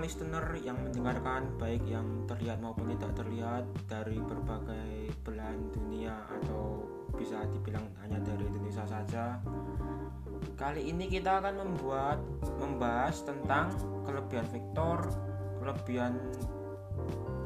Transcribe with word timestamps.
listener 0.00 0.42
yang 0.60 0.80
mendengarkan 0.80 1.52
baik 1.60 1.84
yang 1.84 2.24
terlihat 2.24 2.58
maupun 2.58 2.90
tidak 2.96 3.12
terlihat 3.14 3.64
dari 3.86 4.18
berbagai 4.18 5.14
belahan 5.22 5.60
dunia 5.70 6.16
atau 6.40 6.88
bisa 7.14 7.44
dibilang 7.52 7.84
hanya 8.00 8.18
dari 8.24 8.48
Indonesia 8.48 8.84
saja. 8.88 9.38
Kali 10.56 10.88
ini 10.88 11.06
kita 11.06 11.44
akan 11.44 11.54
membuat 11.60 12.18
membahas 12.58 13.20
tentang 13.22 13.76
kelebihan 14.08 14.48
vektor, 14.48 15.04
kelebihan 15.60 16.16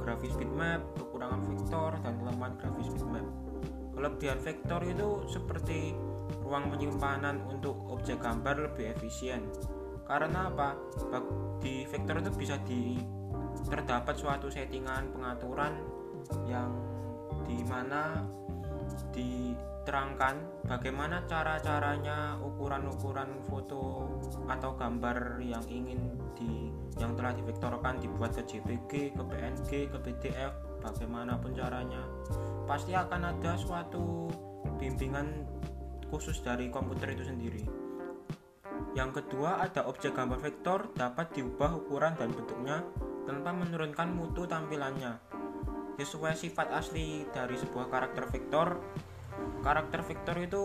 grafis 0.03 0.35
bitmap, 0.39 0.83
kekurangan 0.95 1.43
vektor 1.45 1.91
dan 2.03 2.13
kelemahan 2.23 2.55
grafis 2.59 2.89
bitmap. 2.95 3.27
Kelebihan 3.95 4.39
vektor 4.43 4.81
itu 4.87 5.09
seperti 5.31 5.95
ruang 6.43 6.71
penyimpanan 6.71 7.43
untuk 7.51 7.79
objek 7.91 8.23
gambar 8.23 8.71
lebih 8.71 8.95
efisien 8.95 9.45
karena 10.05 10.53
apa 10.53 10.77
di 11.65 11.89
vektor 11.89 12.21
itu 12.21 12.31
bisa 12.37 12.57
di 12.65 13.01
terdapat 13.65 14.15
suatu 14.21 14.53
settingan 14.53 15.09
pengaturan 15.17 15.73
yang 16.45 16.69
di 17.49 17.65
mana 17.65 18.25
diterangkan 19.13 20.65
bagaimana 20.69 21.25
cara-caranya 21.25 22.37
ukuran-ukuran 22.41 23.41
foto 23.49 24.09
atau 24.49 24.77
gambar 24.77 25.41
yang 25.41 25.65
ingin 25.69 26.01
di 26.37 26.69
yang 27.01 27.19
telah 27.19 27.35
divektorkan 27.35 27.99
dibuat 27.99 28.39
ke 28.39 28.43
JPG, 28.47 29.19
ke 29.19 29.23
PNG, 29.23 29.71
ke 29.91 29.99
PDF, 29.99 30.53
bagaimanapun 30.79 31.57
caranya 31.57 32.07
pasti 32.65 32.95
akan 32.97 33.35
ada 33.35 33.59
suatu 33.59 34.31
bimbingan 34.79 35.45
khusus 36.09 36.41
dari 36.45 36.71
komputer 36.71 37.13
itu 37.13 37.25
sendiri. 37.27 37.84
Yang 38.95 39.23
kedua, 39.23 39.59
ada 39.59 39.91
objek 39.91 40.15
gambar 40.15 40.39
vektor 40.39 40.95
dapat 40.95 41.35
diubah 41.35 41.75
ukuran 41.75 42.15
dan 42.15 42.31
bentuknya 42.31 42.87
tanpa 43.27 43.51
menurunkan 43.51 44.15
mutu 44.15 44.47
tampilannya. 44.47 45.19
Sesuai 45.99 46.35
sifat 46.39 46.71
asli 46.71 47.27
dari 47.35 47.59
sebuah 47.59 47.91
karakter 47.91 48.31
vektor, 48.31 48.79
karakter 49.67 50.01
vektor 50.07 50.37
itu 50.39 50.63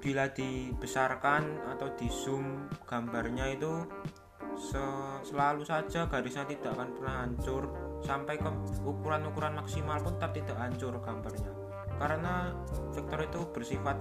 bila 0.00 0.28
dibesarkan 0.32 1.66
atau 1.76 1.92
di 1.96 2.08
zoom 2.08 2.68
gambarnya 2.84 3.52
itu 3.52 3.84
selalu 5.26 5.68
saja 5.68 6.08
garisnya 6.08 6.48
tidak 6.48 6.72
akan 6.76 6.88
pernah 6.96 7.14
hancur 7.24 7.62
sampai 8.00 8.40
ke 8.40 8.50
ukuran-ukuran 8.84 9.56
maksimal 9.56 10.00
pun 10.00 10.16
tetap 10.16 10.32
tidak 10.32 10.56
hancur 10.56 10.94
gambarnya 11.00 11.52
karena 11.96 12.52
vektor 12.92 13.20
itu 13.24 13.40
bersifat 13.52 13.96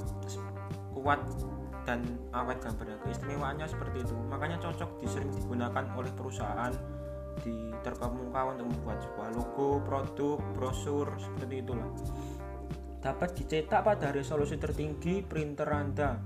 kuat 0.96 1.20
dan 1.86 2.02
awet 2.34 2.58
gambarnya 2.60 2.98
keistimewaannya 3.06 3.68
seperti 3.70 4.02
itu. 4.02 4.16
Makanya 4.28 4.58
cocok 4.58 5.00
disering 5.00 5.32
digunakan 5.32 5.86
oleh 5.94 6.12
perusahaan 6.18 6.74
di 7.46 7.72
terkemuka 7.86 8.42
untuk 8.58 8.68
membuat 8.74 9.00
sebuah 9.06 9.30
logo, 9.38 9.70
produk, 9.86 10.38
brosur 10.58 11.08
seperti 11.22 11.62
itulah. 11.62 11.90
Dapat 13.00 13.30
dicetak 13.38 13.86
pada 13.86 14.10
resolusi 14.10 14.58
tertinggi 14.58 15.22
printer 15.22 15.70
Anda. 15.70 16.18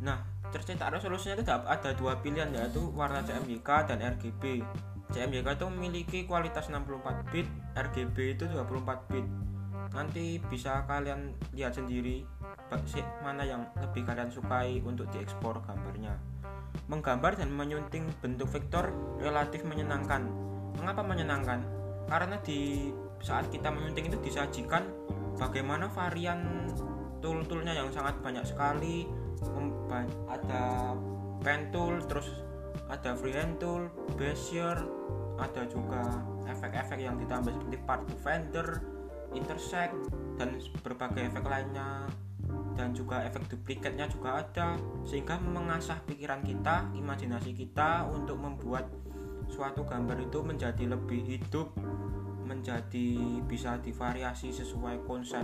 Nah 0.00 0.18
tercetak 0.48 0.88
resolusinya 0.88 1.36
itu 1.36 1.44
ada 1.52 1.90
dua 1.92 2.16
pilihan 2.24 2.48
yaitu 2.54 2.80
warna 2.96 3.20
CMYK 3.20 3.92
dan 3.92 3.98
RGB 4.16 4.64
CMYK 5.12 5.48
itu 5.54 5.66
memiliki 5.70 6.18
kualitas 6.26 6.66
64 6.66 7.30
bit 7.30 7.46
RGB 7.78 8.16
itu 8.34 8.44
24 8.50 9.06
bit. 9.10 9.26
Nanti 9.94 10.42
bisa 10.50 10.82
kalian 10.90 11.30
lihat 11.54 11.78
sendiri 11.78 12.26
mana 13.22 13.42
yang 13.46 13.62
lebih 13.78 14.06
kalian 14.06 14.30
sukai 14.30 14.82
untuk 14.82 15.06
diekspor 15.14 15.62
gambarnya. 15.66 16.14
Menggambar 16.86 17.38
dan 17.38 17.50
menyunting 17.50 18.06
bentuk 18.22 18.50
vektor 18.50 18.90
relatif 19.18 19.62
menyenangkan. 19.66 20.26
Mengapa 20.78 21.02
menyenangkan? 21.02 21.62
Karena 22.06 22.38
di 22.42 22.92
saat 23.18 23.50
kita 23.50 23.72
menyunting 23.72 24.12
itu 24.12 24.18
disajikan 24.22 24.86
bagaimana 25.34 25.90
varian 25.90 26.70
tool-toolnya 27.18 27.74
yang 27.74 27.90
sangat 27.90 28.18
banyak 28.22 28.44
sekali. 28.46 29.08
Ada 30.30 30.94
pen 31.42 31.70
tool, 31.70 32.02
terus 32.06 32.30
ada 32.86 33.18
freehand 33.18 33.58
tool, 33.58 33.90
bezier, 34.14 34.78
ada 35.36 35.62
juga 35.66 36.22
efek-efek 36.46 37.02
yang 37.02 37.18
ditambah 37.18 37.50
seperti 37.50 37.76
part 37.82 38.02
defender, 38.06 38.80
intersect, 39.34 39.94
dan 40.38 40.60
berbagai 40.84 41.32
efek 41.32 41.44
lainnya 41.44 42.06
dan 42.76 42.92
juga 42.92 43.24
efek 43.24 43.48
duplikatnya 43.48 44.06
juga 44.06 44.44
ada 44.44 44.76
sehingga 45.02 45.40
mengasah 45.40 45.98
pikiran 46.04 46.44
kita, 46.44 46.92
imajinasi 46.92 47.56
kita 47.56 48.04
untuk 48.12 48.36
membuat 48.36 48.86
suatu 49.48 49.82
gambar 49.82 50.20
itu 50.20 50.44
menjadi 50.44 50.84
lebih 50.84 51.24
hidup, 51.24 51.72
menjadi 52.44 53.40
bisa 53.48 53.80
divariasi 53.80 54.52
sesuai 54.52 55.02
konsep 55.08 55.42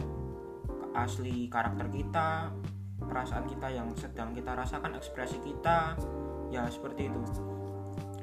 asli 0.92 1.48
karakter 1.48 1.88
kita, 1.88 2.52
perasaan 3.00 3.48
kita 3.48 3.68
yang 3.72 3.88
sedang 3.96 4.36
kita 4.36 4.52
rasakan, 4.52 5.00
ekspresi 5.00 5.40
kita, 5.40 5.96
ya 6.52 6.68
seperti 6.68 7.08
itu. 7.08 7.20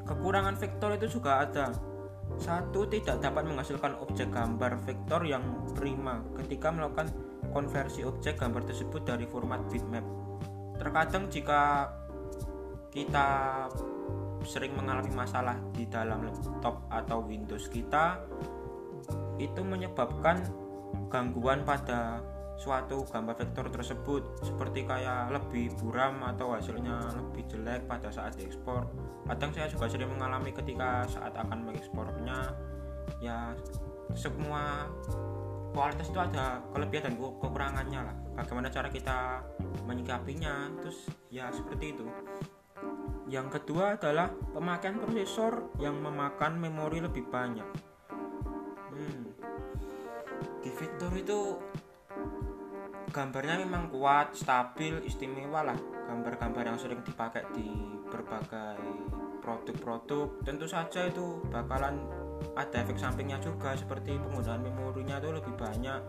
Kekurangan 0.06 0.56
vektor 0.58 0.94
itu 0.98 1.20
juga 1.20 1.46
ada. 1.46 1.74
Satu 2.38 2.86
tidak 2.86 3.26
dapat 3.26 3.50
menghasilkan 3.50 3.98
objek 4.06 4.30
gambar 4.30 4.78
vektor 4.86 5.26
yang 5.26 5.42
prima 5.74 6.22
ketika 6.38 6.70
melakukan 6.70 7.10
konversi 7.52 8.06
objek 8.06 8.40
gambar 8.40 8.66
tersebut 8.66 9.02
dari 9.06 9.26
format 9.26 9.62
bitmap. 9.68 10.06
Terkadang 10.80 11.28
jika 11.28 11.92
kita 12.90 13.28
sering 14.48 14.74
mengalami 14.74 15.12
masalah 15.14 15.60
di 15.76 15.86
dalam 15.86 16.26
laptop 16.26 16.88
atau 16.90 17.22
Windows 17.22 17.68
kita 17.70 18.24
itu 19.38 19.62
menyebabkan 19.62 20.42
gangguan 21.12 21.62
pada 21.68 22.24
suatu 22.60 23.08
gambar 23.08 23.40
vektor 23.40 23.72
tersebut 23.72 24.44
seperti 24.44 24.84
kayak 24.84 25.32
lebih 25.32 25.72
buram 25.80 26.20
atau 26.28 26.52
hasilnya 26.52 27.16
lebih 27.16 27.48
jelek 27.48 27.88
pada 27.88 28.12
saat 28.12 28.36
diekspor 28.36 28.84
kadang 29.32 29.56
saya 29.56 29.72
juga 29.72 29.88
sering 29.88 30.12
mengalami 30.12 30.52
ketika 30.52 31.08
saat 31.08 31.32
akan 31.40 31.72
mengekspornya 31.72 32.52
ya 33.24 33.56
semua 34.12 34.92
kualitas 35.74 36.10
itu 36.10 36.20
ada 36.20 36.64
kelebihan 36.74 37.12
dan 37.12 37.16
kekurangannya 37.18 38.02
lah. 38.02 38.16
Bagaimana 38.36 38.72
cara 38.72 38.90
kita 38.90 39.44
menyikapinya 39.86 40.70
terus 40.82 41.10
ya 41.30 41.50
seperti 41.54 41.98
itu. 41.98 42.06
Yang 43.30 43.62
kedua 43.62 44.00
adalah 44.00 44.34
pemakaian 44.34 44.98
prosesor 44.98 45.78
yang 45.78 45.98
memakan 46.02 46.58
memori 46.58 47.00
lebih 47.02 47.30
banyak. 47.30 47.70
Hmm. 48.90 49.32
di 50.60 50.68
Victor 50.76 51.14
itu 51.16 51.56
gambarnya 53.16 53.64
memang 53.64 53.88
kuat 53.94 54.36
stabil 54.36 55.00
istimewa 55.06 55.64
lah. 55.64 55.78
Gambar-gambar 56.10 56.74
yang 56.74 56.80
sering 56.82 57.06
dipakai 57.06 57.46
di 57.54 57.70
berbagai 58.10 58.82
produk-produk 59.40 60.42
tentu 60.44 60.66
saja 60.66 61.06
itu 61.06 61.42
bakalan 61.48 62.02
ada 62.56 62.84
efek 62.84 63.00
sampingnya 63.00 63.40
juga 63.40 63.76
seperti 63.76 64.20
penggunaan 64.20 64.64
memorinya 64.64 65.18
itu 65.20 65.30
lebih 65.32 65.54
banyak. 65.56 66.02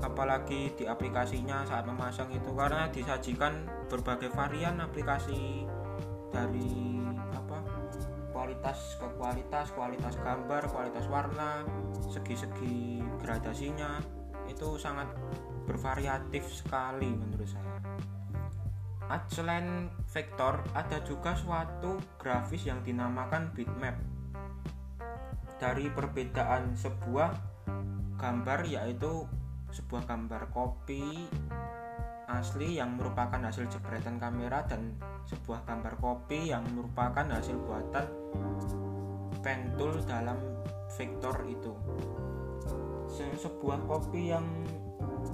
Apalagi 0.00 0.72
di 0.78 0.88
aplikasinya 0.88 1.66
saat 1.68 1.84
memasang 1.84 2.32
itu 2.32 2.50
karena 2.56 2.88
disajikan 2.88 3.68
berbagai 3.92 4.32
varian 4.32 4.80
aplikasi 4.80 5.68
dari 6.32 7.02
apa 7.36 7.58
kualitas 8.30 8.96
ke 8.96 9.08
kualitas 9.18 9.66
kualitas 9.74 10.14
gambar 10.22 10.62
kualitas 10.70 11.04
warna 11.10 11.66
segi-segi 12.08 13.02
gradasinya 13.20 14.00
itu 14.48 14.78
sangat 14.80 15.10
bervariatif 15.68 16.48
sekali 16.48 17.10
menurut 17.10 17.46
saya. 17.50 17.78
Selain 19.26 19.90
vektor 20.06 20.62
ada 20.70 21.02
juga 21.02 21.34
suatu 21.34 21.98
grafis 22.14 22.62
yang 22.66 22.78
dinamakan 22.86 23.50
bitmap 23.50 23.98
dari 25.60 25.92
perbedaan 25.92 26.72
sebuah 26.72 27.30
gambar 28.16 28.64
yaitu 28.64 29.28
sebuah 29.70 30.08
gambar 30.08 30.48
kopi 30.56 31.28
asli 32.32 32.80
yang 32.80 32.96
merupakan 32.96 33.36
hasil 33.36 33.68
jepretan 33.68 34.16
kamera 34.16 34.64
dan 34.64 34.96
sebuah 35.28 35.68
gambar 35.68 36.00
kopi 36.00 36.48
yang 36.48 36.64
merupakan 36.72 37.28
hasil 37.28 37.60
buatan 37.60 38.06
pen 39.44 39.76
tool 39.76 39.92
dalam 40.08 40.40
vektor 40.96 41.36
itu. 41.44 41.72
Sebuah 43.40 43.84
kopi 43.84 44.32
yang 44.32 44.46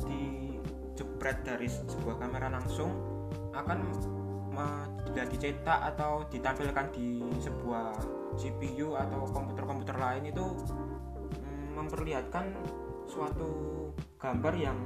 dijepret 0.02 1.46
dari 1.46 1.70
sebuah 1.70 2.19
kamera 2.19 2.50
langsung 2.50 2.90
akan 3.55 3.78
bila 5.16 5.32
dicetak 5.32 5.80
atau 5.96 6.28
ditampilkan 6.28 6.92
di 6.92 7.24
sebuah 7.40 7.88
CPU 8.36 9.00
atau 9.00 9.24
komputer-komputer 9.24 9.96
lain 9.96 10.28
itu 10.28 10.44
mm, 10.44 11.72
memperlihatkan 11.72 12.52
suatu 13.08 13.48
gambar 14.20 14.52
yang 14.60 14.76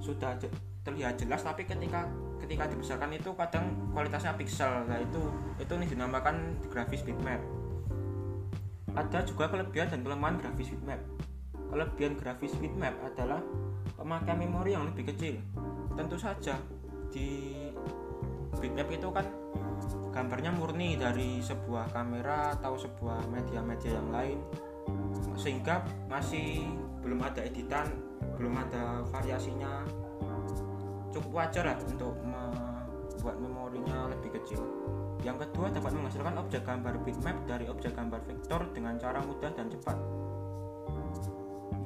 sudah 0.00 0.32
terlihat 0.80 1.20
jelas 1.20 1.44
tapi 1.44 1.68
ketika 1.68 2.08
ketika 2.40 2.64
dibesarkan 2.64 3.12
itu 3.12 3.28
kadang 3.36 3.76
kualitasnya 3.92 4.40
pixel. 4.40 4.88
Nah 4.88 4.96
itu 4.96 5.20
itu 5.60 5.72
nih 5.76 5.88
dinamakan 5.92 6.56
grafis 6.72 7.04
bitmap. 7.04 7.44
Ada 8.96 9.20
juga 9.28 9.52
kelebihan 9.52 9.92
dan 9.92 10.00
kelemahan 10.00 10.40
grafis 10.40 10.72
bitmap. 10.72 11.04
Kelebihan 11.68 12.16
grafis 12.16 12.56
bitmap 12.56 12.96
adalah 13.04 13.44
pemakaian 14.00 14.40
memori 14.40 14.72
yang 14.72 14.88
lebih 14.88 15.12
kecil. 15.12 15.36
Tentu 15.92 16.16
saja 16.16 16.56
di 17.12 17.52
bitmap 18.58 18.88
itu 18.90 19.08
kan 19.10 19.26
gambarnya 20.14 20.54
murni 20.54 20.94
dari 20.94 21.42
sebuah 21.42 21.90
kamera 21.90 22.54
atau 22.54 22.78
sebuah 22.78 23.26
media-media 23.30 23.98
yang 23.98 24.08
lain. 24.14 24.38
Sehingga 25.34 25.82
masih 26.06 26.62
belum 27.02 27.20
ada 27.20 27.42
editan 27.44 28.14
belum 28.36 28.54
ada 28.58 29.04
variasinya. 29.08 29.86
Cukup 31.14 31.30
wajar 31.30 31.70
lah 31.70 31.78
untuk 31.86 32.18
membuat 32.26 33.36
memorinya 33.38 34.10
lebih 34.10 34.34
kecil. 34.40 34.60
Yang 35.22 35.48
kedua 35.48 35.70
dapat 35.72 35.92
menghasilkan 35.94 36.34
objek 36.36 36.62
gambar 36.66 36.94
bitmap 37.06 37.36
dari 37.46 37.64
objek 37.70 37.94
gambar 37.94 38.20
vektor 38.26 38.60
dengan 38.74 38.98
cara 38.98 39.22
mudah 39.22 39.50
dan 39.54 39.70
cepat. 39.70 39.96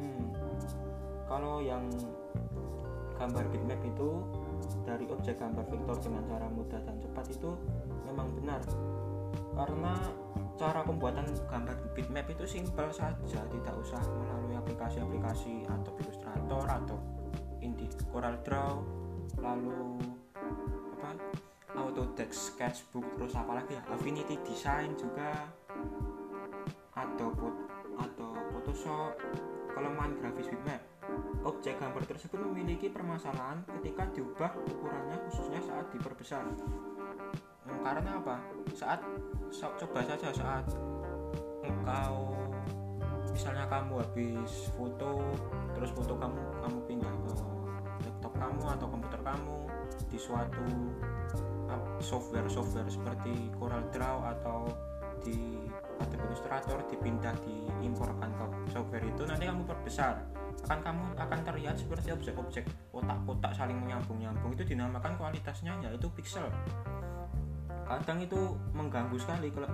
Hmm, 0.01 0.25
kalau 1.29 1.61
yang 1.61 1.87
gambar 3.21 3.45
bitmap 3.53 3.81
itu 3.85 4.11
dari 4.85 5.09
objek 5.09 5.41
gambar 5.41 5.65
vektor 5.69 5.97
dengan 6.03 6.23
cara 6.29 6.47
mudah 6.49 6.81
dan 6.85 6.97
cepat 7.01 7.27
itu 7.33 7.51
memang 8.09 8.29
benar. 8.37 8.61
Karena 9.57 9.95
cara 10.59 10.83
pembuatan 10.83 11.27
gambar 11.47 11.77
bitmap 11.95 12.27
itu 12.35 12.45
simpel 12.45 12.91
saja 12.91 13.41
tidak 13.47 13.75
usah 13.79 14.03
melalui 14.19 14.59
aplikasi-aplikasi 14.59 15.71
atau 15.71 15.93
Illustrator 16.03 16.65
atau 16.67 16.99
Indi 17.63 17.87
Coral 18.11 18.43
Draw 18.43 18.75
lalu 19.39 20.03
apa 20.99 21.15
Autodesk 21.79 22.59
Sketchbook 22.59 23.07
terus 23.15 23.39
apa 23.39 23.63
lagi 23.63 23.79
ya 23.79 23.83
Affinity 23.87 24.35
Design 24.43 24.99
juga 24.99 25.47
atau 26.99 27.31
atau 27.95 28.31
Photoshop 28.51 29.15
kelemahan 29.71 30.19
grafis 30.19 30.51
bitmap 30.51 30.83
objek 31.49 31.81
gambar 31.81 32.05
tersebut 32.05 32.39
memiliki 32.45 32.93
permasalahan 32.93 33.65
ketika 33.81 34.05
diubah 34.13 34.53
ukurannya 34.69 35.17
khususnya 35.29 35.61
saat 35.65 35.89
diperbesar. 35.89 36.45
Hmm, 36.45 37.79
karena 37.81 38.21
apa? 38.21 38.37
Saat 38.77 39.01
so, 39.49 39.73
coba 39.81 40.05
saja 40.05 40.29
saat 40.29 40.69
engkau 41.65 42.37
misalnya 43.33 43.65
kamu 43.71 44.03
habis 44.03 44.73
foto 44.75 45.23
terus 45.77 45.95
foto 45.95 46.17
kamu 46.17 46.41
kamu 46.65 46.79
pindah 46.91 47.15
ke 47.23 47.33
laptop 48.03 48.35
kamu 48.35 48.63
atau 48.67 48.87
komputer 48.89 49.21
kamu 49.23 49.57
di 50.09 50.19
suatu 50.19 50.67
software 52.01 52.49
software 52.49 52.89
seperti 52.89 53.53
Corel 53.59 53.85
Draw 53.93 54.17
atau 54.39 54.71
di 55.23 55.67
Adobe 55.99 56.25
Illustrator 56.31 56.79
dipindah 56.89 57.35
diimporkan 57.43 58.31
ke 58.39 58.47
software 58.71 59.05
itu 59.05 59.23
nanti 59.27 59.45
kamu 59.51 59.67
perbesar 59.67 60.23
akan 60.69 60.85
kamu 60.85 61.05
akan 61.17 61.41
terlihat 61.49 61.81
seperti 61.81 62.13
objek-objek 62.13 62.69
kotak-kotak 62.93 63.57
saling 63.57 63.81
menyambung-nyambung. 63.81 64.53
Itu 64.53 64.69
dinamakan 64.69 65.17
kualitasnya 65.17 65.73
yaitu 65.81 66.13
pixel. 66.13 66.45
Kadang 67.89 68.21
itu 68.21 68.53
mengganggu 68.77 69.17
sekali 69.17 69.49
kalau 69.49 69.73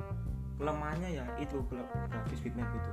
kelemahannya 0.54 1.18
ya 1.18 1.26
itu 1.42 1.58
grafis 1.66 2.38
bitmap 2.46 2.70
itu. 2.78 2.92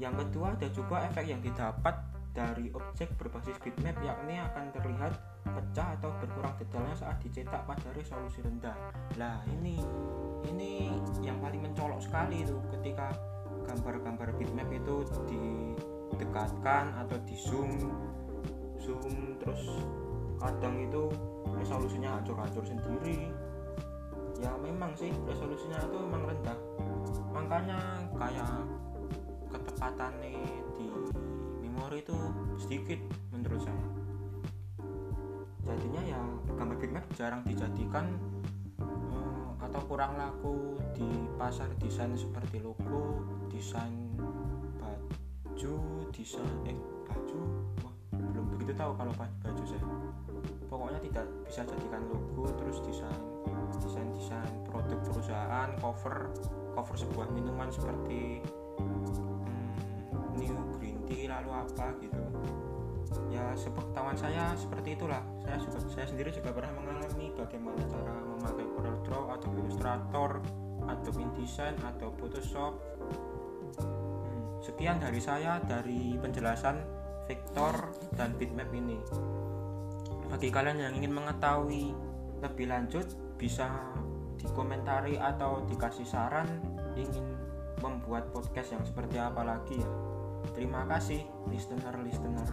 Yang 0.00 0.24
kedua 0.24 0.56
ada 0.56 0.68
juga 0.72 0.96
efek 1.04 1.28
yang 1.28 1.44
didapat 1.44 2.00
dari 2.32 2.72
objek 2.72 3.12
berbasis 3.20 3.60
bitmap 3.60 3.92
yakni 4.00 4.40
akan 4.40 4.72
terlihat 4.72 5.12
pecah 5.44 6.00
atau 6.00 6.16
berkurang 6.16 6.56
detailnya 6.56 6.96
saat 6.96 7.20
dicetak 7.20 7.60
pada 7.68 7.88
resolusi 7.92 8.40
rendah. 8.40 8.72
Lah 9.20 9.44
ini 9.52 9.84
ini 10.48 10.96
yang 11.20 11.36
paling 11.44 11.60
mencolok 11.60 12.00
sekali 12.00 12.40
itu 12.40 12.56
ketika 12.72 13.12
gambar-gambar 13.68 14.32
bitmap 14.40 14.72
itu 14.72 15.04
didekatkan 16.14 16.92
atau 17.00 17.16
di 17.24 17.36
zoom 17.36 17.72
zoom 18.82 19.38
terus 19.38 19.62
kadang 20.42 20.74
itu 20.82 21.06
resolusinya 21.54 22.18
hancur-hancur 22.18 22.66
sendiri. 22.66 23.30
Ya 24.42 24.50
memang 24.58 24.90
sih 24.98 25.14
resolusinya 25.22 25.78
itu 25.86 25.96
memang 26.02 26.22
rendah. 26.26 26.58
Makanya 27.30 27.78
kayak 28.18 28.66
ketepatan 29.54 30.12
di 30.18 30.90
memori 31.62 32.02
itu 32.02 32.16
sedikit 32.58 32.98
menurut 33.30 33.62
saya. 33.62 33.86
Jadinya 35.62 36.02
ya 36.02 36.20
gambar 36.58 36.76
bitmap 36.82 37.06
jarang 37.14 37.46
dijadikan 37.46 38.18
eh, 38.82 39.46
atau 39.62 39.80
kurang 39.86 40.18
laku 40.18 40.74
di 40.90 41.06
pasar 41.38 41.70
desain 41.78 42.10
seperti 42.18 42.58
logo 42.58 43.22
desain 43.46 44.18
baju 45.62 45.78
desain 46.10 46.58
eh 46.66 46.74
baju? 47.06 47.38
Wah 47.86 47.94
belum 48.18 48.50
begitu 48.58 48.74
tahu 48.74 48.98
kalau 48.98 49.14
baju 49.14 49.62
saya. 49.62 49.86
Pokoknya 50.66 50.98
tidak 51.06 51.22
bisa 51.46 51.62
jadikan 51.62 52.02
logo 52.10 52.50
terus 52.58 52.82
desain 52.82 53.22
desain 53.78 54.10
desain 54.10 54.50
produk 54.66 54.98
perusahaan 55.06 55.70
cover 55.78 56.34
cover 56.74 56.96
sebuah 56.98 57.30
minuman 57.30 57.70
seperti 57.70 58.42
hmm, 58.82 60.34
new 60.34 60.58
green 60.82 60.98
tea 61.06 61.30
lalu 61.30 61.54
apa 61.54 61.94
gitu. 62.02 62.22
Ya 63.30 63.54
sepengetahuan 63.54 64.18
saya 64.18 64.58
seperti 64.58 64.98
itulah. 64.98 65.22
Saya 65.46 65.62
juga 65.62 65.78
saya 65.94 66.10
sendiri 66.10 66.34
juga 66.34 66.50
pernah 66.50 66.74
mengalami 66.74 67.30
bagaimana 67.38 67.86
cara 67.86 68.18
memakai 68.18 68.66
Corel 68.66 68.98
Draw 69.06 69.24
atau 69.38 69.48
Illustrator 69.62 70.30
atau 70.90 71.12
InDesign 71.22 71.78
atau 71.86 72.10
Photoshop 72.18 72.82
sekian 74.62 75.02
dari 75.02 75.18
saya 75.18 75.58
dari 75.58 76.14
penjelasan 76.22 76.78
vektor 77.26 77.90
dan 78.14 78.38
bitmap 78.38 78.70
ini. 78.70 79.02
Bagi 80.30 80.48
kalian 80.48 80.78
yang 80.80 80.94
ingin 80.96 81.12
mengetahui 81.12 81.92
lebih 82.40 82.70
lanjut 82.70 83.04
bisa 83.36 83.68
dikomentari 84.38 85.18
atau 85.18 85.66
dikasih 85.66 86.06
saran 86.06 86.46
ingin 86.94 87.26
membuat 87.82 88.30
podcast 88.30 88.72
yang 88.72 88.84
seperti 88.86 89.18
apa 89.18 89.42
lagi 89.42 89.82
ya. 89.82 89.90
Terima 90.54 90.86
kasih 90.86 91.22
listener 91.50 91.94
listener 92.02 92.50